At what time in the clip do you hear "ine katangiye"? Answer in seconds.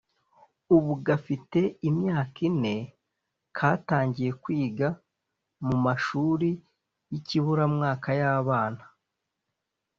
2.49-4.31